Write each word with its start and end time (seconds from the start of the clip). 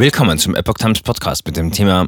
Willkommen 0.00 0.38
zum 0.38 0.54
Epoch 0.54 0.74
Times 0.74 1.00
Podcast 1.00 1.44
mit 1.44 1.56
dem 1.56 1.72
Thema 1.72 2.06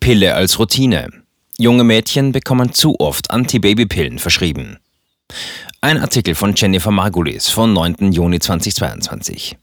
Pille 0.00 0.34
als 0.34 0.58
Routine. 0.58 1.10
Junge 1.58 1.84
Mädchen 1.84 2.32
bekommen 2.32 2.72
zu 2.72 2.98
oft 2.98 3.30
Antibabypillen 3.30 4.18
verschrieben. 4.18 4.78
Ein 5.82 5.98
Artikel 5.98 6.34
von 6.34 6.54
Jennifer 6.56 6.90
Margulis 6.90 7.50
vom 7.50 7.74
9. 7.74 8.12
Juni 8.12 8.38
2022. 8.38 9.58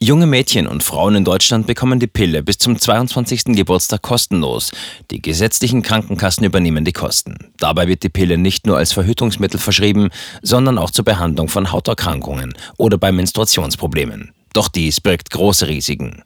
Junge 0.00 0.26
Mädchen 0.26 0.66
und 0.66 0.82
Frauen 0.82 1.14
in 1.14 1.24
Deutschland 1.24 1.68
bekommen 1.68 2.00
die 2.00 2.08
Pille 2.08 2.42
bis 2.42 2.58
zum 2.58 2.76
22. 2.76 3.44
Geburtstag 3.54 4.02
kostenlos. 4.02 4.72
Die 5.12 5.22
gesetzlichen 5.22 5.82
Krankenkassen 5.82 6.44
übernehmen 6.44 6.84
die 6.84 6.92
Kosten. 6.92 7.52
Dabei 7.58 7.86
wird 7.86 8.02
die 8.02 8.08
Pille 8.08 8.36
nicht 8.36 8.66
nur 8.66 8.78
als 8.78 8.92
Verhütungsmittel 8.92 9.60
verschrieben, 9.60 10.08
sondern 10.42 10.76
auch 10.76 10.90
zur 10.90 11.04
Behandlung 11.04 11.48
von 11.48 11.70
Hauterkrankungen 11.70 12.54
oder 12.78 12.98
bei 12.98 13.12
Menstruationsproblemen. 13.12 14.32
Doch 14.56 14.68
dies 14.68 15.02
birgt 15.02 15.28
große 15.28 15.68
Risiken. 15.68 16.22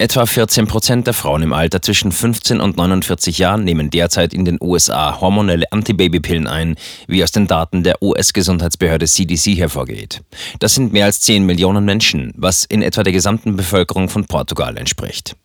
Etwa 0.00 0.24
14 0.24 0.66
Prozent 0.66 1.06
der 1.06 1.12
Frauen 1.12 1.42
im 1.42 1.52
Alter 1.52 1.82
zwischen 1.82 2.10
15 2.10 2.58
und 2.58 2.78
49 2.78 3.36
Jahren 3.36 3.64
nehmen 3.64 3.90
derzeit 3.90 4.32
in 4.32 4.46
den 4.46 4.56
USA 4.58 5.20
hormonelle 5.20 5.70
Antibabypillen 5.72 6.46
ein, 6.46 6.76
wie 7.06 7.22
aus 7.22 7.32
den 7.32 7.46
Daten 7.46 7.82
der 7.82 8.02
US-Gesundheitsbehörde 8.02 9.04
CDC 9.04 9.58
hervorgeht. 9.58 10.22
Das 10.58 10.74
sind 10.74 10.94
mehr 10.94 11.04
als 11.04 11.20
10 11.20 11.44
Millionen 11.44 11.84
Menschen, 11.84 12.32
was 12.34 12.64
in 12.64 12.80
etwa 12.80 13.02
der 13.02 13.12
gesamten 13.12 13.56
Bevölkerung 13.56 14.08
von 14.08 14.24
Portugal 14.24 14.78
entspricht. 14.78 15.36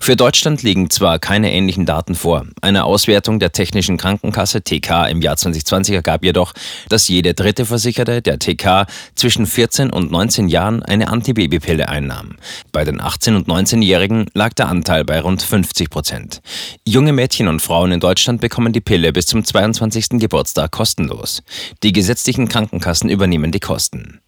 Für 0.00 0.14
Deutschland 0.14 0.62
liegen 0.62 0.88
zwar 0.88 1.18
keine 1.18 1.52
ähnlichen 1.52 1.84
Daten 1.84 2.14
vor. 2.14 2.46
Eine 2.62 2.84
Auswertung 2.84 3.40
der 3.40 3.50
Technischen 3.50 3.96
Krankenkasse 3.96 4.62
TK 4.62 5.08
im 5.10 5.20
Jahr 5.20 5.36
2020 5.36 5.96
ergab 5.96 6.24
jedoch, 6.24 6.54
dass 6.88 7.08
jede 7.08 7.34
dritte 7.34 7.66
Versicherte 7.66 8.22
der 8.22 8.38
TK 8.38 8.86
zwischen 9.16 9.46
14 9.46 9.90
und 9.90 10.12
19 10.12 10.48
Jahren 10.48 10.82
eine 10.84 11.08
Antibabypille 11.08 11.88
einnahm. 11.88 12.36
Bei 12.70 12.84
den 12.84 13.00
18- 13.00 13.34
und 13.34 13.48
19-Jährigen 13.48 13.97
lag 14.34 14.52
der 14.54 14.68
Anteil 14.68 15.04
bei 15.04 15.20
rund 15.20 15.42
50 15.42 15.90
Prozent. 15.90 16.40
Junge 16.86 17.12
Mädchen 17.12 17.48
und 17.48 17.60
Frauen 17.60 17.92
in 17.92 18.00
Deutschland 18.00 18.40
bekommen 18.40 18.72
die 18.72 18.80
Pille 18.80 19.12
bis 19.12 19.26
zum 19.26 19.44
22. 19.44 20.20
Geburtstag 20.20 20.70
kostenlos. 20.70 21.42
Die 21.82 21.92
gesetzlichen 21.92 22.48
Krankenkassen 22.48 23.10
übernehmen 23.10 23.50
die 23.50 23.60
Kosten. 23.60 24.20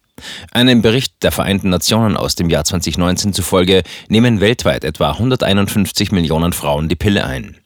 Einem 0.51 0.81
Bericht 0.81 1.23
der 1.23 1.31
Vereinten 1.31 1.69
Nationen 1.69 2.17
aus 2.17 2.35
dem 2.35 2.49
Jahr 2.49 2.63
2019 2.63 3.33
zufolge 3.33 3.83
nehmen 4.09 4.39
weltweit 4.39 4.83
etwa 4.83 5.11
151 5.11 6.11
Millionen 6.11 6.53
Frauen 6.53 6.89
die 6.89 6.95
Pille 6.95 7.25
ein. 7.25 7.57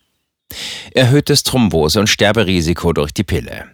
Erhöhtes 0.91 1.43
Thrombose- 1.43 1.99
und 1.99 2.07
Sterberisiko 2.07 2.93
durch 2.93 3.13
die 3.13 3.23
Pille. 3.23 3.65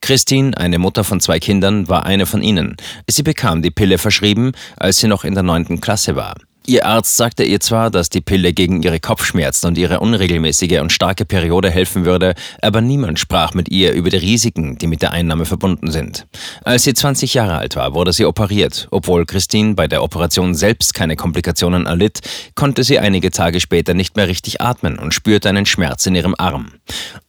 Christine, 0.00 0.56
eine 0.56 0.78
Mutter 0.78 1.02
von 1.02 1.20
zwei 1.20 1.40
Kindern, 1.40 1.88
war 1.88 2.06
eine 2.06 2.26
von 2.26 2.42
ihnen. 2.42 2.76
Sie 3.08 3.22
bekam 3.22 3.62
die 3.62 3.70
Pille 3.70 3.98
verschrieben, 3.98 4.52
als 4.76 4.98
sie 4.98 5.08
noch 5.08 5.24
in 5.24 5.34
der 5.34 5.42
neunten 5.42 5.80
Klasse 5.80 6.14
war. 6.14 6.36
Ihr 6.66 6.84
Arzt 6.84 7.16
sagte 7.16 7.44
ihr 7.44 7.60
zwar, 7.60 7.90
dass 7.90 8.10
die 8.10 8.20
Pille 8.20 8.52
gegen 8.52 8.82
ihre 8.82 9.00
Kopfschmerzen 9.00 9.68
und 9.68 9.78
ihre 9.78 10.00
unregelmäßige 10.00 10.80
und 10.80 10.92
starke 10.92 11.24
Periode 11.24 11.70
helfen 11.70 12.04
würde, 12.04 12.34
aber 12.60 12.82
niemand 12.82 13.18
sprach 13.18 13.54
mit 13.54 13.70
ihr 13.70 13.92
über 13.92 14.10
die 14.10 14.18
Risiken, 14.18 14.76
die 14.76 14.86
mit 14.86 15.00
der 15.00 15.12
Einnahme 15.12 15.46
verbunden 15.46 15.90
sind. 15.90 16.26
Als 16.64 16.82
sie 16.82 16.92
20 16.92 17.32
Jahre 17.32 17.56
alt 17.56 17.76
war, 17.76 17.94
wurde 17.94 18.12
sie 18.12 18.26
operiert. 18.26 18.86
Obwohl 18.90 19.24
Christine 19.24 19.76
bei 19.76 19.88
der 19.88 20.02
Operation 20.02 20.54
selbst 20.54 20.92
keine 20.92 21.16
Komplikationen 21.16 21.86
erlitt, 21.86 22.20
konnte 22.54 22.84
sie 22.84 22.98
einige 22.98 23.30
Tage 23.30 23.60
später 23.60 23.94
nicht 23.94 24.16
mehr 24.16 24.28
richtig 24.28 24.60
atmen 24.60 24.98
und 24.98 25.14
spürte 25.14 25.48
einen 25.48 25.64
Schmerz 25.64 26.04
in 26.04 26.16
ihrem 26.16 26.34
Arm. 26.36 26.72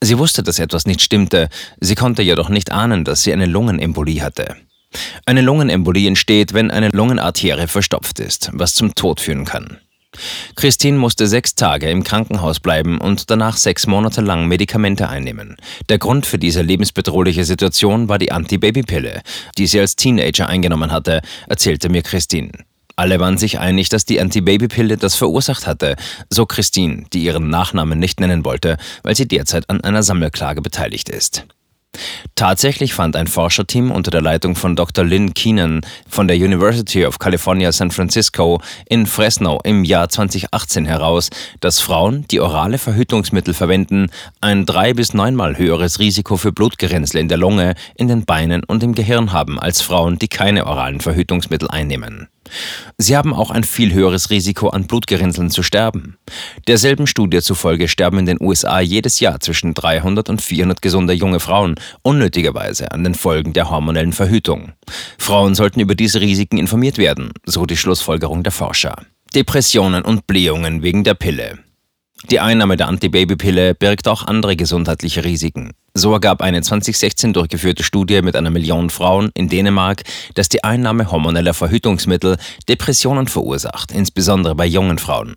Sie 0.02 0.18
wusste, 0.18 0.44
dass 0.44 0.60
etwas 0.60 0.86
nicht 0.86 1.02
stimmte, 1.02 1.48
sie 1.80 1.96
konnte 1.96 2.24
jedoch 2.24 2.50
nicht 2.50 2.74
ahnen, 2.74 3.06
dass 3.06 3.24
sie 3.24 3.32
eine 3.32 3.46
Lungenembolie 3.46 4.22
hatte. 4.22 4.58
Eine 5.26 5.42
Lungenembolie 5.42 6.08
entsteht, 6.08 6.54
wenn 6.54 6.72
eine 6.72 6.90
Lungenarterie 6.90 7.68
verstopft 7.68 8.20
ist, 8.20 8.50
was 8.54 8.74
zum 8.74 8.96
Tod 8.96 9.20
führen 9.20 9.46
kann. 9.46 9.78
Christine 10.56 10.98
musste 10.98 11.28
sechs 11.28 11.56
Tage 11.56 11.90
im 11.90 12.04
Krankenhaus 12.04 12.60
bleiben 12.60 13.00
und 13.00 13.30
danach 13.30 13.58
sechs 13.58 13.86
Monate 13.86 14.22
lang 14.22 14.48
Medikamente 14.48 15.08
einnehmen. 15.08 15.56
Der 15.88 16.00
Grund 16.00 16.26
für 16.26 16.40
diese 16.40 16.62
lebensbedrohliche 16.62 17.46
Situation 17.46 18.10
war 18.10 18.18
die 18.18 18.32
Antibabypille, 18.32 19.22
die 19.58 19.68
sie 19.68 19.80
als 19.80 19.96
Teenager 19.96 20.48
eingenommen 20.48 20.92
hatte, 20.92 21.22
erzählte 21.48 21.90
mir 21.90 22.02
Christine. 22.02 22.52
Alle 22.96 23.20
waren 23.20 23.38
sich 23.38 23.60
einig, 23.60 23.88
dass 23.88 24.04
die 24.04 24.20
Antibabypille 24.20 24.98
das 24.98 25.16
verursacht 25.16 25.68
hatte, 25.68 25.96
so 26.30 26.46
Christine, 26.46 27.06
die 27.14 27.24
ihren 27.24 27.50
Nachnamen 27.50 27.98
nicht 27.98 28.20
nennen 28.20 28.44
wollte, 28.44 28.78
weil 29.04 29.16
sie 29.16 29.28
derzeit 29.28 29.70
an 29.70 29.80
einer 29.82 30.04
Sammelklage 30.04 30.62
beteiligt 30.62 31.08
ist. 31.08 31.46
Tatsächlich 32.40 32.94
fand 32.94 33.18
ein 33.18 33.28
Forscherteam 33.28 33.92
unter 33.92 34.12
der 34.12 34.22
Leitung 34.22 34.56
von 34.56 34.78
Dr. 34.78 35.04
Lynn 35.04 35.34
Keenan 35.34 35.82
von 36.08 36.28
der 36.30 36.38
University 36.38 37.06
of 37.06 37.20
California 37.20 37.70
San 37.74 37.92
Francisco 37.92 38.62
in 38.88 39.06
Fresno 39.08 39.60
im 39.66 39.84
Jahr 39.84 40.08
2018 40.08 40.86
heraus, 40.86 41.30
dass 41.60 41.82
Frauen, 41.82 42.26
die 42.32 42.40
orale 42.40 42.78
Verhütungsmittel 42.78 43.54
verwenden, 43.54 44.10
ein 44.40 44.66
drei- 44.66 44.94
bis 44.94 45.14
neunmal 45.14 45.58
höheres 45.58 46.00
Risiko 46.00 46.38
für 46.38 46.54
Blutgerinnsel 46.54 47.20
in 47.20 47.28
der 47.28 47.38
Lunge, 47.38 47.74
in 47.96 48.08
den 48.08 48.24
Beinen 48.24 48.64
und 48.64 48.84
im 48.84 48.96
Gehirn 48.96 49.34
haben 49.34 49.60
als 49.60 49.82
Frauen, 49.82 50.18
die 50.18 50.30
keine 50.30 50.66
oralen 50.66 51.02
Verhütungsmittel 51.02 51.70
einnehmen. 51.70 52.30
Sie 52.98 53.16
haben 53.16 53.34
auch 53.34 53.52
ein 53.52 53.64
viel 53.64 53.94
höheres 53.94 54.30
Risiko, 54.30 54.70
an 54.70 54.88
Blutgerinnseln 54.88 55.50
zu 55.50 55.64
sterben. 55.64 56.18
Derselben 56.68 57.08
Studie 57.08 57.42
zufolge 57.42 57.88
sterben 57.88 58.20
in 58.20 58.26
den 58.26 58.42
USA 58.42 58.80
jedes 58.80 59.20
Jahr 59.20 59.40
zwischen 59.40 59.74
300 59.74 60.30
und 60.30 60.42
400 60.42 60.82
gesunde 60.82 61.14
junge 61.14 61.40
Frauen 61.40 61.76
unnötigerweise 62.02 62.92
an 62.92 63.04
den 63.04 63.16
Folgen 63.16 63.54
der 63.54 63.70
hormonellen 63.70 64.14
Verhütung. 64.14 64.74
Frauen 65.18 65.56
sollten 65.56 65.80
über 65.80 65.96
diese 65.96 66.22
Risiken 66.22 66.58
informiert 66.58 66.98
werden, 66.98 67.32
so 67.46 67.66
die 67.66 67.78
Schlussfolgerung 67.78 68.44
der 68.44 68.52
Forscher. 68.52 68.96
Depressionen 69.36 70.04
und 70.04 70.26
Blähungen 70.26 70.82
wegen 70.82 71.04
der 71.04 71.14
Pille. 71.14 71.60
Die 72.28 72.40
Einnahme 72.40 72.76
der 72.76 72.90
Antibabypille 72.90 73.74
birgt 73.76 74.08
auch 74.08 74.28
andere 74.28 74.56
gesundheitliche 74.56 75.24
Risiken. 75.24 75.72
So 75.94 76.14
ergab 76.14 76.42
eine 76.42 76.62
2016 76.62 77.34
durchgeführte 77.34 77.84
Studie 77.84 78.22
mit 78.22 78.36
einer 78.36 78.52
Million 78.52 78.90
Frauen 78.90 79.32
in 79.34 79.50
Dänemark, 79.50 80.04
dass 80.36 80.50
die 80.50 80.64
Einnahme 80.64 81.12
hormoneller 81.12 81.54
Verhütungsmittel 81.54 82.38
Depressionen 82.68 83.28
verursacht, 83.28 83.92
insbesondere 83.92 84.54
bei 84.54 84.66
jungen 84.66 85.00
Frauen. 85.00 85.36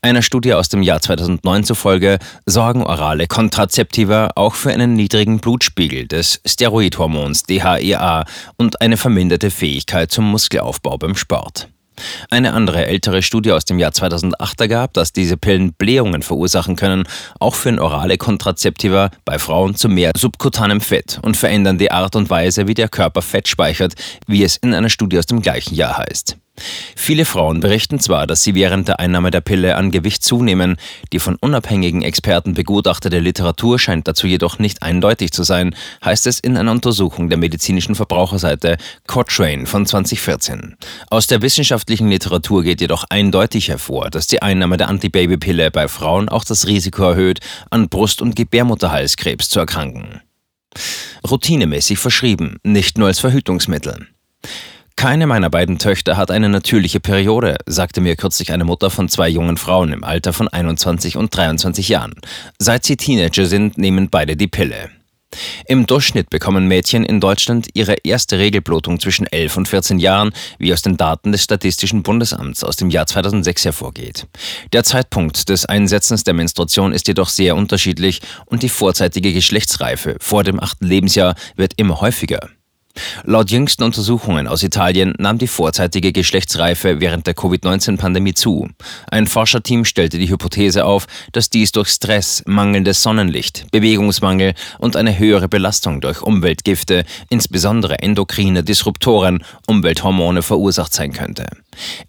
Einer 0.00 0.22
Studie 0.22 0.54
aus 0.54 0.68
dem 0.68 0.82
Jahr 0.82 1.02
2009 1.02 1.64
zufolge 1.64 2.18
sorgen 2.46 2.84
orale 2.84 3.26
Kontrazeptiva 3.26 4.30
auch 4.34 4.54
für 4.54 4.70
einen 4.70 4.94
niedrigen 4.94 5.40
Blutspiegel 5.40 6.06
des 6.06 6.40
Steroidhormons 6.46 7.42
DHEA 7.44 8.24
und 8.56 8.80
eine 8.80 8.96
verminderte 8.96 9.50
Fähigkeit 9.50 10.10
zum 10.10 10.30
Muskelaufbau 10.30 10.96
beim 10.98 11.16
Sport. 11.16 11.68
Eine 12.30 12.52
andere 12.52 12.86
ältere 12.86 13.22
Studie 13.22 13.52
aus 13.52 13.64
dem 13.64 13.78
Jahr 13.78 13.92
2008 13.92 14.60
ergab, 14.60 14.94
dass 14.94 15.12
diese 15.12 15.36
Pillen 15.36 15.72
Blähungen 15.72 16.22
verursachen 16.22 16.76
können, 16.76 17.04
auch 17.38 17.54
für 17.54 17.72
orale 17.80 18.18
Kontrazeptiva 18.18 19.10
bei 19.24 19.38
Frauen 19.38 19.74
zu 19.74 19.88
mehr 19.88 20.12
subkutanem 20.16 20.80
Fett 20.80 21.20
und 21.22 21.36
verändern 21.36 21.78
die 21.78 21.90
Art 21.90 22.16
und 22.16 22.30
Weise, 22.30 22.66
wie 22.66 22.74
der 22.74 22.88
Körper 22.88 23.22
Fett 23.22 23.48
speichert, 23.48 23.94
wie 24.26 24.42
es 24.42 24.56
in 24.56 24.74
einer 24.74 24.90
Studie 24.90 25.18
aus 25.18 25.26
dem 25.26 25.42
gleichen 25.42 25.74
Jahr 25.74 25.98
heißt. 25.98 26.36
Viele 26.54 27.24
Frauen 27.24 27.60
berichten 27.60 27.98
zwar, 27.98 28.26
dass 28.26 28.42
sie 28.42 28.54
während 28.54 28.86
der 28.86 29.00
Einnahme 29.00 29.30
der 29.30 29.40
Pille 29.40 29.76
an 29.76 29.90
Gewicht 29.90 30.22
zunehmen, 30.22 30.76
die 31.12 31.18
von 31.18 31.36
unabhängigen 31.36 32.02
Experten 32.02 32.52
begutachtete 32.52 33.18
Literatur 33.18 33.78
scheint 33.78 34.06
dazu 34.06 34.26
jedoch 34.26 34.58
nicht 34.58 34.82
eindeutig 34.82 35.32
zu 35.32 35.44
sein, 35.44 35.74
heißt 36.04 36.26
es 36.26 36.40
in 36.40 36.56
einer 36.56 36.70
Untersuchung 36.70 37.30
der 37.30 37.38
medizinischen 37.38 37.94
Verbraucherseite 37.94 38.76
Cochrane 39.06 39.66
von 39.66 39.86
2014. 39.86 40.76
Aus 41.08 41.26
der 41.26 41.40
wissenschaftlichen 41.40 42.08
Literatur 42.08 42.62
geht 42.62 42.82
jedoch 42.82 43.04
eindeutig 43.08 43.68
hervor, 43.68 44.10
dass 44.10 44.26
die 44.26 44.42
Einnahme 44.42 44.76
der 44.76 44.88
Antibabypille 44.88 45.70
bei 45.70 45.88
Frauen 45.88 46.28
auch 46.28 46.44
das 46.44 46.66
Risiko 46.66 47.04
erhöht, 47.04 47.40
an 47.70 47.88
Brust- 47.88 48.20
und 48.20 48.36
Gebärmutterhalskrebs 48.36 49.48
zu 49.48 49.58
erkranken. 49.58 50.20
Routinemäßig 51.28 51.98
verschrieben, 51.98 52.58
nicht 52.62 52.98
nur 52.98 53.08
als 53.08 53.20
Verhütungsmittel. 53.20 54.06
Keine 55.02 55.26
meiner 55.26 55.50
beiden 55.50 55.80
Töchter 55.80 56.16
hat 56.16 56.30
eine 56.30 56.48
natürliche 56.48 57.00
Periode, 57.00 57.56
sagte 57.66 58.00
mir 58.00 58.14
kürzlich 58.14 58.52
eine 58.52 58.62
Mutter 58.62 58.88
von 58.88 59.08
zwei 59.08 59.28
jungen 59.28 59.56
Frauen 59.56 59.92
im 59.92 60.04
Alter 60.04 60.32
von 60.32 60.46
21 60.46 61.16
und 61.16 61.36
23 61.36 61.88
Jahren. 61.88 62.14
Seit 62.60 62.84
sie 62.84 62.96
Teenager 62.96 63.46
sind, 63.46 63.78
nehmen 63.78 64.10
beide 64.10 64.36
die 64.36 64.46
Pille. 64.46 64.90
Im 65.66 65.86
Durchschnitt 65.86 66.30
bekommen 66.30 66.68
Mädchen 66.68 67.02
in 67.02 67.18
Deutschland 67.18 67.66
ihre 67.74 67.96
erste 68.04 68.38
Regelblutung 68.38 69.00
zwischen 69.00 69.26
11 69.26 69.56
und 69.56 69.66
14 69.66 69.98
Jahren, 69.98 70.30
wie 70.60 70.72
aus 70.72 70.82
den 70.82 70.96
Daten 70.96 71.32
des 71.32 71.42
Statistischen 71.42 72.04
Bundesamts 72.04 72.62
aus 72.62 72.76
dem 72.76 72.88
Jahr 72.88 73.08
2006 73.08 73.64
hervorgeht. 73.64 74.28
Der 74.72 74.84
Zeitpunkt 74.84 75.48
des 75.48 75.66
Einsetzens 75.66 76.22
der 76.22 76.34
Menstruation 76.34 76.92
ist 76.92 77.08
jedoch 77.08 77.28
sehr 77.28 77.56
unterschiedlich 77.56 78.20
und 78.46 78.62
die 78.62 78.68
vorzeitige 78.68 79.32
Geschlechtsreife 79.32 80.14
vor 80.20 80.44
dem 80.44 80.60
achten 80.60 80.86
Lebensjahr 80.86 81.34
wird 81.56 81.72
immer 81.76 82.00
häufiger. 82.00 82.50
Laut 83.24 83.50
jüngsten 83.50 83.84
Untersuchungen 83.84 84.48
aus 84.48 84.64
Italien 84.64 85.14
nahm 85.18 85.38
die 85.38 85.46
vorzeitige 85.46 86.12
Geschlechtsreife 86.12 87.00
während 87.00 87.26
der 87.28 87.34
Covid-19-Pandemie 87.34 88.34
zu. 88.34 88.68
Ein 89.10 89.28
Forscherteam 89.28 89.84
stellte 89.84 90.18
die 90.18 90.28
Hypothese 90.28 90.84
auf, 90.84 91.06
dass 91.30 91.48
dies 91.48 91.70
durch 91.70 91.88
Stress, 91.88 92.42
mangelndes 92.46 93.02
Sonnenlicht, 93.02 93.70
Bewegungsmangel 93.70 94.54
und 94.78 94.96
eine 94.96 95.18
höhere 95.18 95.48
Belastung 95.48 96.00
durch 96.00 96.20
Umweltgifte, 96.20 97.04
insbesondere 97.28 98.00
endokrine 98.00 98.64
Disruptoren, 98.64 99.44
Umwelthormone 99.68 100.42
verursacht 100.42 100.92
sein 100.92 101.12
könnte. 101.12 101.46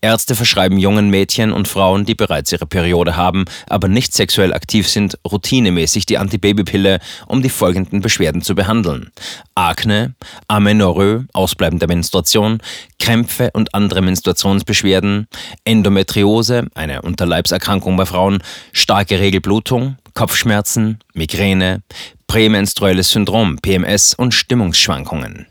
Ärzte 0.01 0.35
verschreiben 0.35 0.77
jungen 0.77 1.09
Mädchen 1.09 1.51
und 1.51 1.67
Frauen, 1.67 2.05
die 2.05 2.15
bereits 2.15 2.51
ihre 2.51 2.65
Periode 2.65 3.15
haben, 3.15 3.45
aber 3.67 3.87
nicht 3.87 4.13
sexuell 4.13 4.53
aktiv 4.53 4.87
sind, 4.87 5.17
routinemäßig 5.29 6.05
die 6.05 6.17
Antibabypille, 6.17 6.99
um 7.27 7.41
die 7.41 7.49
folgenden 7.49 8.01
Beschwerden 8.01 8.41
zu 8.41 8.55
behandeln. 8.55 9.11
Akne, 9.55 10.15
Amenorrhoe, 10.47 11.25
Ausbleiben 11.33 11.79
der 11.79 11.87
Menstruation, 11.87 12.59
Krämpfe 12.99 13.51
und 13.53 13.73
andere 13.73 14.01
Menstruationsbeschwerden, 14.01 15.27
Endometriose, 15.63 16.67
eine 16.73 17.01
Unterleibserkrankung 17.01 17.97
bei 17.97 18.05
Frauen, 18.05 18.41
starke 18.71 19.19
Regelblutung, 19.19 19.97
Kopfschmerzen, 20.13 20.99
Migräne, 21.13 21.81
prämenstruelles 22.27 23.11
Syndrom, 23.11 23.57
PMS 23.57 24.13
und 24.13 24.33
Stimmungsschwankungen. 24.33 25.47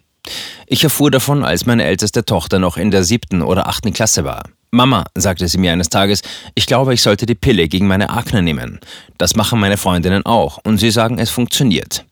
Ich 0.66 0.84
erfuhr 0.84 1.10
davon, 1.10 1.44
als 1.44 1.66
meine 1.66 1.84
älteste 1.84 2.24
Tochter 2.24 2.58
noch 2.58 2.76
in 2.76 2.90
der 2.90 3.04
siebten 3.04 3.42
oder 3.42 3.69
achten 3.69 3.92
Klasse 3.92 4.24
war. 4.24 4.44
Mama, 4.70 5.04
sagte 5.14 5.46
sie 5.48 5.58
mir 5.58 5.72
eines 5.72 5.90
Tages, 5.90 6.22
ich 6.54 6.66
glaube, 6.66 6.94
ich 6.94 7.02
sollte 7.02 7.26
die 7.26 7.34
Pille 7.34 7.69
gegen 7.69 7.86
meine 7.86 8.08
Akne 8.10 8.40
nehmen. 8.42 8.80
Das 9.19 9.36
machen 9.36 9.60
meine 9.60 9.76
Freundinnen 9.76 10.24
auch 10.24 10.58
und 10.64 10.78
sie 10.78 10.90
sagen, 10.90 11.19
es 11.19 11.30
funktioniert. 11.30 12.06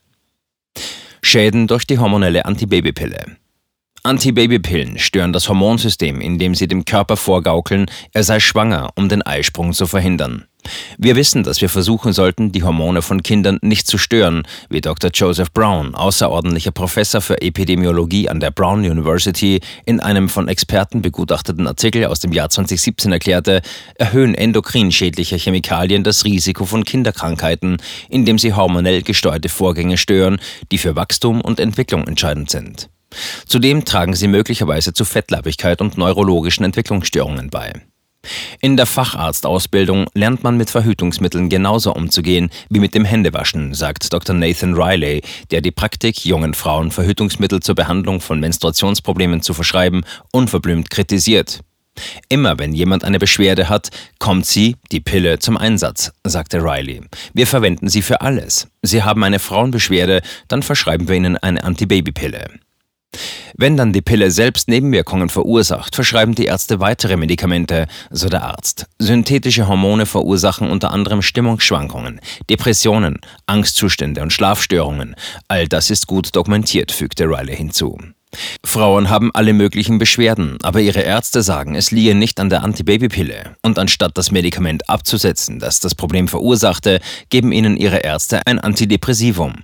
Schäden 1.23 1.67
durch 1.67 1.87
die 1.87 1.97
hormonelle 1.97 2.45
Antibabypille. 2.45 3.37
Antibabypillen 4.03 4.97
stören 4.97 5.33
das 5.33 5.47
Hormonsystem, 5.47 6.21
indem 6.21 6.55
sie 6.55 6.67
dem 6.67 6.85
Körper 6.85 7.17
vorgaukeln, 7.17 7.85
er 8.13 8.23
sei 8.23 8.39
schwanger, 8.39 8.89
um 8.95 9.09
den 9.09 9.21
Eisprung 9.21 9.73
zu 9.73 9.85
verhindern. 9.85 10.45
Wir 10.97 11.15
wissen, 11.15 11.43
dass 11.43 11.61
wir 11.61 11.69
versuchen 11.69 12.13
sollten, 12.13 12.51
die 12.51 12.63
Hormone 12.63 13.01
von 13.01 13.23
Kindern 13.23 13.59
nicht 13.61 13.87
zu 13.87 13.97
stören, 13.97 14.43
wie 14.69 14.81
Dr. 14.81 15.11
Joseph 15.13 15.51
Brown, 15.51 15.95
außerordentlicher 15.95 16.71
Professor 16.71 17.21
für 17.21 17.41
Epidemiologie 17.41 18.29
an 18.29 18.39
der 18.39 18.51
Brown 18.51 18.79
University, 18.79 19.61
in 19.85 19.99
einem 19.99 20.29
von 20.29 20.47
Experten 20.47 21.01
begutachteten 21.01 21.67
Artikel 21.67 22.05
aus 22.05 22.19
dem 22.19 22.33
Jahr 22.33 22.49
2017 22.49 23.11
erklärte, 23.11 23.61
erhöhen 23.95 24.35
endokrin 24.35 24.91
schädliche 24.91 25.37
Chemikalien 25.37 26.03
das 26.03 26.25
Risiko 26.25 26.65
von 26.65 26.83
Kinderkrankheiten, 26.83 27.77
indem 28.09 28.37
sie 28.37 28.53
hormonell 28.53 29.01
gesteuerte 29.01 29.49
Vorgänge 29.49 29.97
stören, 29.97 30.39
die 30.71 30.77
für 30.77 30.95
Wachstum 30.95 31.41
und 31.41 31.59
Entwicklung 31.59 32.07
entscheidend 32.07 32.49
sind. 32.49 32.89
Zudem 33.45 33.83
tragen 33.83 34.15
sie 34.15 34.27
möglicherweise 34.27 34.93
zu 34.93 35.03
Fettleibigkeit 35.03 35.81
und 35.81 35.97
neurologischen 35.97 36.63
Entwicklungsstörungen 36.63 37.49
bei. 37.49 37.73
In 38.59 38.77
der 38.77 38.85
Facharztausbildung 38.85 40.07
lernt 40.13 40.43
man 40.43 40.55
mit 40.55 40.69
Verhütungsmitteln 40.69 41.49
genauso 41.49 41.93
umzugehen 41.93 42.49
wie 42.69 42.79
mit 42.79 42.93
dem 42.93 43.05
Händewaschen, 43.05 43.73
sagt 43.73 44.13
Dr. 44.13 44.35
Nathan 44.35 44.75
Riley, 44.75 45.21
der 45.49 45.61
die 45.61 45.71
Praktik, 45.71 46.23
jungen 46.25 46.53
Frauen 46.53 46.91
Verhütungsmittel 46.91 47.61
zur 47.61 47.75
Behandlung 47.75 48.21
von 48.21 48.39
Menstruationsproblemen 48.39 49.41
zu 49.41 49.53
verschreiben, 49.53 50.03
unverblümt 50.31 50.91
kritisiert. 50.91 51.61
Immer 52.29 52.57
wenn 52.57 52.73
jemand 52.73 53.03
eine 53.03 53.19
Beschwerde 53.19 53.67
hat, 53.67 53.89
kommt 54.19 54.45
sie, 54.45 54.75
die 54.91 55.01
Pille, 55.01 55.39
zum 55.39 55.57
Einsatz, 55.57 56.11
sagte 56.23 56.63
Riley. 56.63 57.01
Wir 57.33 57.47
verwenden 57.47 57.89
sie 57.89 58.01
für 58.01 58.21
alles. 58.21 58.67
Sie 58.81 59.03
haben 59.03 59.23
eine 59.23 59.39
Frauenbeschwerde, 59.39 60.21
dann 60.47 60.63
verschreiben 60.63 61.07
wir 61.07 61.15
ihnen 61.15 61.37
eine 61.37 61.63
Antibabypille. 61.63 62.60
Wenn 63.57 63.77
dann 63.77 63.93
die 63.93 64.01
Pille 64.01 64.31
selbst 64.31 64.67
Nebenwirkungen 64.67 65.29
verursacht, 65.29 65.95
verschreiben 65.95 66.35
die 66.35 66.45
Ärzte 66.45 66.79
weitere 66.79 67.17
Medikamente, 67.17 67.87
so 68.09 68.29
der 68.29 68.43
Arzt. 68.43 68.87
Synthetische 68.99 69.67
Hormone 69.67 70.05
verursachen 70.05 70.69
unter 70.69 70.91
anderem 70.91 71.21
Stimmungsschwankungen, 71.21 72.21
Depressionen, 72.49 73.19
Angstzustände 73.45 74.21
und 74.21 74.31
Schlafstörungen. 74.31 75.15
All 75.47 75.67
das 75.67 75.89
ist 75.89 76.07
gut 76.07 76.35
dokumentiert, 76.35 76.91
fügte 76.91 77.25
Riley 77.25 77.55
hinzu. 77.55 77.97
Frauen 78.63 79.09
haben 79.09 79.31
alle 79.33 79.51
möglichen 79.51 79.97
Beschwerden, 79.97 80.57
aber 80.63 80.79
ihre 80.79 81.01
Ärzte 81.01 81.41
sagen, 81.41 81.75
es 81.75 81.91
liege 81.91 82.15
nicht 82.15 82.39
an 82.39 82.49
der 82.49 82.63
Antibabypille. 82.63 83.57
Und 83.61 83.77
anstatt 83.77 84.17
das 84.17 84.31
Medikament 84.31 84.89
abzusetzen, 84.89 85.59
das 85.59 85.81
das 85.81 85.95
Problem 85.95 86.29
verursachte, 86.29 87.01
geben 87.29 87.51
ihnen 87.51 87.75
ihre 87.75 87.97
Ärzte 87.97 88.47
ein 88.47 88.59
Antidepressivum. 88.59 89.63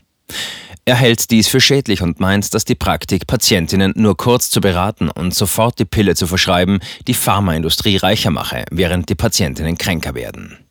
Er 0.87 0.95
hält 0.95 1.31
dies 1.31 1.49
für 1.49 1.59
schädlich 1.59 2.01
und 2.01 2.21
meint, 2.21 2.53
dass 2.53 2.63
die 2.63 2.73
Praktik, 2.73 3.27
Patientinnen 3.27 3.91
nur 3.97 4.15
kurz 4.15 4.49
zu 4.49 4.61
beraten 4.61 5.09
und 5.09 5.35
sofort 5.35 5.79
die 5.79 5.83
Pille 5.83 6.15
zu 6.15 6.27
verschreiben, 6.27 6.79
die 7.09 7.13
Pharmaindustrie 7.13 7.97
reicher 7.97 8.31
mache, 8.31 8.63
während 8.71 9.09
die 9.09 9.15
Patientinnen 9.15 9.77
kränker 9.77 10.15
werden. 10.15 10.66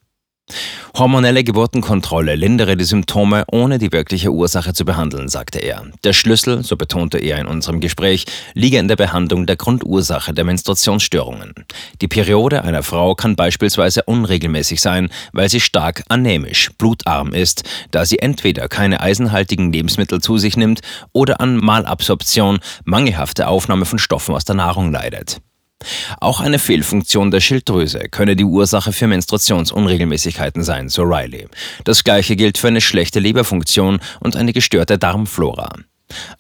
Hormonelle 0.99 1.45
Geburtenkontrolle 1.45 2.37
lindere 2.37 2.75
die 2.75 2.85
Symptome, 2.85 3.45
ohne 3.49 3.77
die 3.79 3.93
wirkliche 3.93 4.31
Ursache 4.31 4.73
zu 4.73 4.87
behandeln, 4.87 5.29
sagte 5.29 5.59
er. 5.59 5.85
Der 6.05 6.15
Schlüssel, 6.15 6.65
so 6.65 6.77
betonte 6.77 7.19
er 7.19 7.39
in 7.39 7.47
unserem 7.47 7.81
Gespräch, 7.81 8.25
liege 8.55 8.79
in 8.79 8.89
der 8.89 8.97
Behandlung 8.97 9.45
der 9.45 9.57
Grundursache 9.57 10.33
der 10.33 10.45
Menstruationsstörungen. 10.45 11.53
Die 12.01 12.09
Periode 12.09 12.65
einer 12.65 12.83
Frau 12.83 13.15
kann 13.15 13.37
beispielsweise 13.37 14.05
unregelmäßig 14.05 14.81
sein, 14.81 15.11
weil 15.35 15.51
sie 15.51 15.61
stark 15.61 16.03
anämisch, 16.09 16.71
blutarm 16.79 17.35
ist, 17.35 17.65
da 17.91 18.07
sie 18.07 18.21
entweder 18.21 18.67
keine 18.69 19.01
eisenhaltigen 19.01 19.71
Lebensmittel 19.71 20.23
zu 20.23 20.39
sich 20.39 20.57
nimmt 20.57 20.81
oder 21.13 21.43
an 21.43 21.59
Malabsorption, 21.59 22.61
mangelhafte 22.85 23.49
Aufnahme 23.49 23.85
von 23.85 23.99
Stoffen 23.99 24.35
aus 24.35 24.47
der 24.47 24.55
Nahrung 24.55 24.93
leidet. 24.93 25.43
Auch 26.21 26.41
eine 26.41 26.59
Fehlfunktion 26.59 27.31
der 27.31 27.41
Schilddrüse 27.41 28.09
könne 28.11 28.37
die 28.37 28.45
Ursache 28.45 28.93
für 28.93 29.07
Menstruationsunregelmäßigkeiten 29.07 30.63
sein, 30.63 30.89
so 30.89 31.03
Riley. 31.03 31.49
Das 31.85 32.05
gleiche 32.05 32.37
gilt 32.37 32.59
für 32.59 32.69
eine 32.69 32.81
schlechte 32.81 33.21
Leberfunktion 33.21 34.01
und 34.21 34.37
eine 34.37 34.53
gestörte 34.53 34.99
Darmflora. 34.99 35.71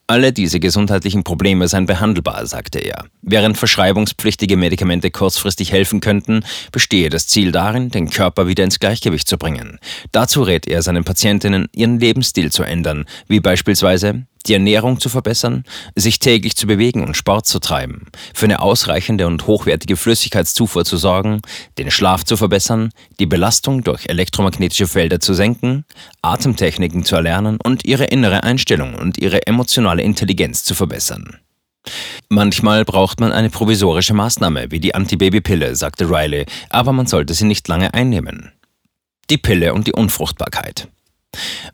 Alle 0.06 0.32
diese 0.32 0.60
gesundheitlichen 0.60 1.24
Probleme 1.24 1.66
seien 1.66 1.86
behandelbar, 1.86 2.46
sagte 2.46 2.78
er. 2.78 3.06
Während 3.22 3.58
verschreibungspflichtige 3.58 4.56
Medikamente 4.56 5.10
kurzfristig 5.10 5.72
helfen 5.72 6.00
könnten, 6.00 6.44
bestehe 6.70 7.10
das 7.10 7.26
Ziel 7.26 7.50
darin, 7.50 7.90
den 7.90 8.08
Körper 8.08 8.46
wieder 8.46 8.62
ins 8.62 8.78
Gleichgewicht 8.78 9.26
zu 9.26 9.36
bringen. 9.36 9.80
Dazu 10.12 10.42
rät 10.42 10.68
er 10.68 10.82
seinen 10.82 11.02
Patientinnen, 11.02 11.66
ihren 11.74 11.98
Lebensstil 11.98 12.52
zu 12.52 12.62
ändern, 12.62 13.06
wie 13.26 13.40
beispielsweise 13.40 14.26
die 14.46 14.54
Ernährung 14.54 15.00
zu 15.00 15.08
verbessern, 15.08 15.64
sich 15.94 16.18
täglich 16.18 16.56
zu 16.56 16.66
bewegen 16.66 17.04
und 17.04 17.16
Sport 17.16 17.46
zu 17.46 17.58
treiben, 17.58 18.06
für 18.34 18.46
eine 18.46 18.60
ausreichende 18.60 19.26
und 19.26 19.46
hochwertige 19.46 19.96
Flüssigkeitszufuhr 19.96 20.84
zu 20.84 20.96
sorgen, 20.96 21.42
den 21.78 21.90
Schlaf 21.90 22.24
zu 22.24 22.36
verbessern, 22.36 22.90
die 23.18 23.26
Belastung 23.26 23.84
durch 23.84 24.08
elektromagnetische 24.08 24.86
Felder 24.86 25.20
zu 25.20 25.34
senken, 25.34 25.84
Atemtechniken 26.22 27.04
zu 27.04 27.16
erlernen 27.16 27.58
und 27.62 27.84
ihre 27.84 28.04
innere 28.04 28.42
Einstellung 28.42 28.94
und 28.94 29.18
ihre 29.18 29.46
emotionale 29.46 30.02
Intelligenz 30.02 30.64
zu 30.64 30.74
verbessern. 30.74 31.38
Manchmal 32.28 32.84
braucht 32.84 33.20
man 33.20 33.32
eine 33.32 33.50
provisorische 33.50 34.14
Maßnahme 34.14 34.70
wie 34.70 34.80
die 34.80 34.94
Antibabypille, 34.94 35.76
sagte 35.76 36.10
Riley, 36.10 36.46
aber 36.68 36.92
man 36.92 37.06
sollte 37.06 37.34
sie 37.34 37.44
nicht 37.44 37.68
lange 37.68 37.94
einnehmen. 37.94 38.52
Die 39.30 39.38
Pille 39.38 39.74
und 39.74 39.86
die 39.86 39.92
Unfruchtbarkeit. 39.92 40.88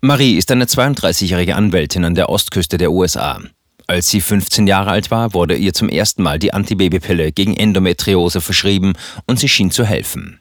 Marie 0.04 0.37
ist 0.37 0.50
eine 0.50 0.64
32-jährige 0.64 1.54
Anwältin 1.54 2.04
an 2.04 2.16
der 2.16 2.28
Ostküste 2.28 2.76
der 2.76 2.90
USA. 2.90 3.40
Als 3.87 4.11
sie 4.11 4.21
15 4.21 4.66
Jahre 4.66 4.90
alt 4.90 5.12
war, 5.12 5.32
wurde 5.32 5.54
ihr 5.54 5.75
zum 5.75 5.88
ersten 5.88 6.25
Mal 6.25 6.40
die 6.40 6.52
Antibabypille 6.52 7.30
gegen 7.30 7.56
Endometriose 7.56 8.40
verschrieben 8.40 8.94
und 9.28 9.38
sie 9.38 9.49
schien 9.49 9.71
zu 9.71 9.85
helfen. 9.85 10.40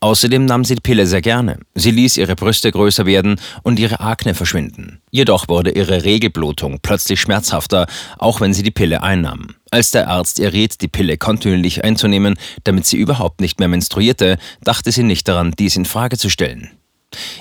Außerdem 0.00 0.44
nahm 0.44 0.62
sie 0.62 0.74
die 0.74 0.82
Pille 0.82 1.06
sehr 1.06 1.22
gerne. 1.22 1.58
Sie 1.74 1.90
ließ 1.90 2.18
ihre 2.18 2.36
Brüste 2.36 2.70
größer 2.70 3.06
werden 3.06 3.40
und 3.62 3.78
ihre 3.78 4.00
Akne 4.00 4.34
verschwinden. 4.34 5.00
Jedoch 5.10 5.48
wurde 5.48 5.70
ihre 5.70 6.04
Regelblutung 6.04 6.80
plötzlich 6.82 7.18
schmerzhafter, 7.18 7.86
auch 8.18 8.42
wenn 8.42 8.52
sie 8.52 8.62
die 8.62 8.70
Pille 8.70 9.02
einnahm. 9.02 9.54
Als 9.70 9.90
der 9.90 10.08
Arzt 10.08 10.38
ihr 10.38 10.52
riet, 10.52 10.82
die 10.82 10.88
Pille 10.88 11.16
kontinuierlich 11.16 11.82
einzunehmen, 11.82 12.34
damit 12.64 12.84
sie 12.84 12.98
überhaupt 12.98 13.40
nicht 13.40 13.58
mehr 13.58 13.68
menstruierte, 13.68 14.36
dachte 14.62 14.92
sie 14.92 15.02
nicht 15.02 15.26
daran, 15.28 15.54
dies 15.58 15.76
in 15.76 15.86
Frage 15.86 16.18
zu 16.18 16.28
stellen. 16.28 16.72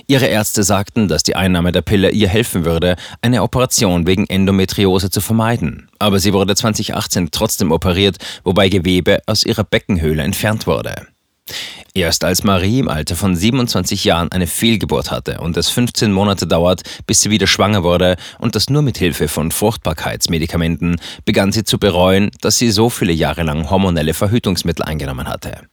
Ihre 0.07 0.27
Ärzte 0.27 0.63
sagten, 0.63 1.07
dass 1.07 1.23
die 1.23 1.35
Einnahme 1.35 1.71
der 1.71 1.81
Pille 1.81 2.11
ihr 2.11 2.29
helfen 2.29 2.63
würde, 2.63 2.95
eine 3.21 3.43
Operation 3.43 4.07
wegen 4.07 4.25
Endometriose 4.27 5.09
zu 5.09 5.19
vermeiden. 5.19 5.89
Aber 5.99 6.19
sie 6.19 6.33
wurde 6.33 6.55
2018 6.55 7.29
trotzdem 7.31 7.71
operiert, 7.71 8.17
wobei 8.43 8.69
Gewebe 8.69 9.19
aus 9.25 9.43
ihrer 9.43 9.63
Beckenhöhle 9.65 10.23
entfernt 10.23 10.65
wurde. 10.67 11.07
Erst 11.93 12.23
als 12.23 12.43
Marie 12.43 12.79
im 12.79 12.89
Alter 12.89 13.15
von 13.15 13.35
27 13.35 14.03
Jahren 14.03 14.31
eine 14.31 14.47
Fehlgeburt 14.47 15.09
hatte 15.09 15.39
und 15.39 15.57
es 15.57 15.69
15 15.69 16.11
Monate 16.11 16.45
dauert, 16.45 16.83
bis 17.07 17.21
sie 17.21 17.31
wieder 17.31 17.47
schwanger 17.47 17.83
wurde 17.83 18.17
und 18.39 18.55
das 18.55 18.69
nur 18.69 18.81
mit 18.81 18.97
Hilfe 18.97 19.27
von 19.27 19.51
Fruchtbarkeitsmedikamenten, 19.51 21.01
begann 21.25 21.51
sie 21.51 21.63
zu 21.63 21.79
bereuen, 21.79 22.29
dass 22.41 22.57
sie 22.57 22.69
so 22.69 22.89
viele 22.89 23.13
Jahre 23.13 23.43
lang 23.43 23.69
hormonelle 23.69 24.13
Verhütungsmittel 24.13 24.85
eingenommen 24.85 25.27
hatte. 25.27 25.67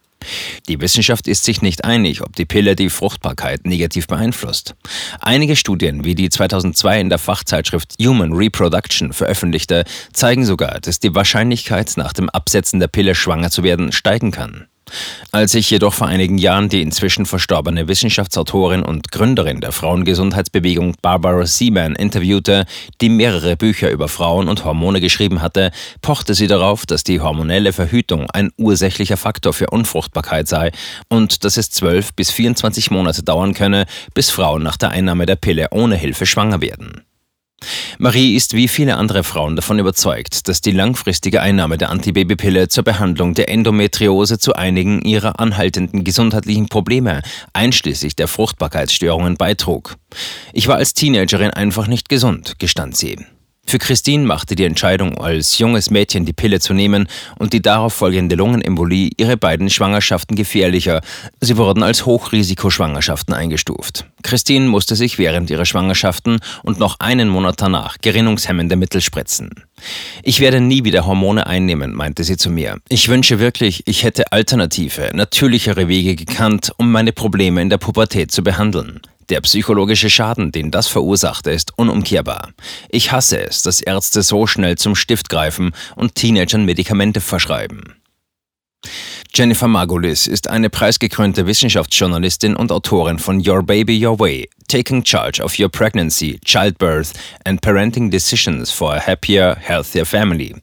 Die 0.69 0.81
Wissenschaft 0.81 1.29
ist 1.29 1.45
sich 1.45 1.63
nicht 1.63 1.85
einig, 1.85 2.23
ob 2.23 2.35
die 2.37 2.45
Pille 2.45 2.77
die 2.77 2.91
Fruchtbarkeit 2.91 3.67
negativ 3.67 4.07
beeinflusst. 4.07 4.75
Einige 5.21 5.57
Studien, 5.57 6.05
wie 6.05 6.15
die 6.15 6.31
2002 6.31 7.01
in 7.01 7.09
der 7.09 7.19
Fachzeitschrift 7.19 7.95
Human 8.01 8.33
Reproduction 8.33 9.13
veröffentlichte, 9.13 9.85
zeigen 10.13 10.45
sogar, 10.45 10.81
dass 10.81 11.01
die 11.01 11.15
Wahrscheinlichkeit, 11.15 11.93
nach 11.97 12.13
dem 12.13 12.29
Absetzen 12.31 12.81
der 12.81 12.89
Pille 12.89 13.15
schwanger 13.15 13.51
zu 13.51 13.63
werden, 13.63 13.93
steigen 13.93 14.31
kann. 14.31 14.67
Als 15.33 15.55
ich 15.55 15.71
jedoch 15.71 15.95
vor 15.95 16.07
einigen 16.07 16.39
Jahren 16.39 16.69
die 16.69 16.83
inzwischen 16.83 17.27
verstorbene 17.27 17.89
Wissenschaftsautorin 17.89 18.83
und 18.83 19.11
Gründerin 19.11 19.61
der 19.61 19.73
Frauengesundheitsbewegung 19.73 20.95
Barbara 21.03 21.47
Seaman 21.47 21.97
interviewte, 21.97 22.67
die 23.01 23.09
mehrere 23.09 23.57
Bücher 23.57 23.91
über 23.91 24.09
Frauen 24.09 24.49
und 24.49 24.65
Hormone 24.65 25.01
geschrieben 25.01 25.43
hatte, 25.43 25.71
pochte 26.03 26.35
sie 26.35 26.47
darauf, 26.47 26.87
dass 26.87 27.05
die 27.05 27.21
hormonelle 27.21 27.73
Verhütung 27.73 28.31
ein 28.31 28.51
ursächlicher 28.57 29.17
Faktor 29.17 29.53
für 29.53 29.71
Unfruchtbarkeit 29.71 30.49
sei 30.49 30.71
und 31.09 31.45
dass 31.45 31.57
es 31.57 31.71
12 31.71 32.15
bis 32.15 32.31
24 32.31 32.91
Monate 32.91 33.23
dauern 33.23 33.55
könne, 33.55 33.87
bis 34.15 34.31
Frauen 34.31 34.63
nach 34.63 34.77
der 34.77 34.91
Einnahme 34.91 35.27
der 35.27 35.37
Pille 35.37 35.69
ohne 35.71 35.97
Hilfe 35.97 36.27
schwanger 36.27 36.61
werden. 36.61 37.03
Marie 37.99 38.35
ist 38.35 38.55
wie 38.55 38.69
viele 38.69 38.97
andere 38.97 39.25
Frauen 39.25 39.57
davon 39.57 39.79
überzeugt, 39.79 40.49
dass 40.49 40.61
die 40.61 40.71
langfristige 40.71 41.41
Einnahme 41.41 41.79
der 41.79 41.91
Antibabypille 41.91 42.69
zur 42.69 42.85
Behandlung 42.85 43.35
der 43.35 43.49
Endometriose 43.49 44.39
zu 44.39 44.55
einigen 44.55 45.03
ihrer 45.03 45.41
anhaltenden 45.41 46.05
gesundheitlichen 46.05 46.69
Probleme, 46.69 47.23
einschließlich 47.53 48.17
der 48.17 48.29
Fruchtbarkeitsstörungen, 48.29 49.37
beitrug. 49.37 49.97
Ich 50.53 50.69
war 50.69 50.77
als 50.77 50.95
Teenagerin 50.95 51.51
einfach 51.51 51.87
nicht 51.87 52.09
gesund, 52.09 52.59
gestand 52.59 52.97
sie. 52.97 53.19
Für 53.75 53.81
Christine 53.81 54.25
machte 54.25 54.55
die 54.55 54.67
Entscheidung, 54.67 55.19
als 55.19 55.59
junges 55.59 55.91
Mädchen 55.91 56.25
die 56.25 56.33
Pille 56.33 56.61
zu 56.61 56.75
nehmen 56.75 57.09
und 57.41 57.53
die 57.53 57.61
darauf 57.61 57.93
folgende 57.93 58.37
Lungenembolie 58.37 59.11
ihre 59.17 59.37
beiden 59.37 59.69
Schwangerschaften 59.69 60.37
gefährlicher. 60.37 61.01
Sie 61.41 61.57
wurden 61.57 61.83
als 61.83 62.07
Hochrisikoschwangerschaften 62.07 63.35
eingestuft. 63.35 64.07
Christine 64.23 64.69
musste 64.69 64.95
sich 64.95 65.19
während 65.19 65.51
ihrer 65.51 65.65
Schwangerschaften 65.65 66.39
und 66.63 66.79
noch 66.79 67.01
einen 67.01 67.29
Monat 67.29 67.61
danach 67.61 67.97
gerinnungshemmende 68.01 68.77
Mittel 68.77 69.01
spritzen. 69.01 69.51
Ich 70.23 70.39
werde 70.39 70.61
nie 70.61 70.85
wieder 70.85 71.05
Hormone 71.05 71.49
einnehmen, 71.49 71.95
meinte 71.95 72.23
sie 72.23 72.37
zu 72.37 72.51
mir. 72.51 72.79
Ich 72.89 73.09
wünsche 73.09 73.41
wirklich, 73.41 73.83
ich 73.89 74.05
hätte 74.05 74.31
alternative, 74.31 75.11
natürlichere 75.15 75.89
Wege 75.89 76.15
gekannt, 76.15 76.71
um 76.77 76.93
meine 76.93 77.13
Probleme 77.13 77.61
in 77.61 77.71
der 77.71 77.79
Pubertät 77.79 78.31
zu 78.31 78.45
behandeln. 78.45 79.01
Der 79.31 79.41
psychologische 79.41 80.11
Schaden, 80.11 80.53
den 80.53 80.71
das 80.71 80.89
verursachte, 80.89 81.51
ist 81.51 81.77
unumkehrbar. 81.79 82.51
Ich 82.89 83.13
hasse 83.13 83.41
es, 83.41 83.63
dass 83.63 83.81
Ärzte 83.81 84.23
so 84.23 84.47
schnell 84.47 84.77
zum 84.77 84.95
Stift 84.95 85.31
greifen 85.31 85.73
und 85.97 86.15
Teenagern 86.15 86.65
Medikamente 86.65 87.21
verschreiben. 87.21 87.95
Jennifer 89.37 89.67
Margulis 89.67 90.29
ist 90.29 90.49
eine 90.49 90.71
preisgekrönte 90.71 91.47
Wissenschaftsjournalistin 91.47 92.55
und 92.55 92.71
Autorin 92.71 93.19
von 93.19 93.43
Your 93.45 93.65
Baby 93.65 94.07
Your 94.07 94.21
Way, 94.21 94.49
Taking 94.69 95.05
Charge 95.05 95.43
of 95.43 95.59
Your 95.59 95.69
Pregnancy, 95.69 96.39
Childbirth 96.45 97.15
and 97.45 97.61
Parenting 97.61 98.11
Decisions 98.11 98.71
for 98.71 98.95
a 98.95 99.01
Happier, 99.01 99.57
Healthier 99.59 100.07
Family. 100.07 100.55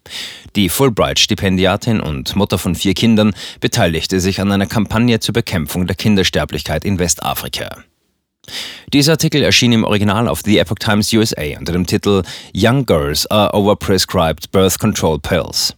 Die 0.56 0.70
Fulbright-Stipendiatin 0.70 2.00
und 2.00 2.34
Mutter 2.34 2.56
von 2.56 2.74
vier 2.74 2.94
Kindern 2.94 3.34
beteiligte 3.60 4.20
sich 4.20 4.40
an 4.40 4.50
einer 4.50 4.66
Kampagne 4.66 5.20
zur 5.20 5.34
Bekämpfung 5.34 5.86
der 5.86 5.96
Kindersterblichkeit 5.96 6.86
in 6.86 6.98
Westafrika. 6.98 7.84
Dieser 8.92 9.12
Artikel 9.12 9.42
erschien 9.42 9.72
im 9.72 9.84
Original 9.84 10.28
auf 10.28 10.40
The 10.44 10.58
Epoch 10.58 10.78
Times 10.78 11.12
USA 11.12 11.58
unter 11.58 11.72
dem 11.72 11.86
Titel 11.86 12.22
Young 12.54 12.84
Girls 12.84 13.26
are 13.30 13.54
Overprescribed 13.54 14.50
Birth 14.50 14.78
Control 14.78 15.18
Pills. 15.18 15.74